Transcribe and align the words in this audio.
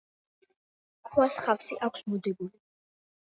ქვას 1.09 1.37
ხავსი 1.47 1.77
აქვს 1.89 2.05
მოდებული. 2.13 2.53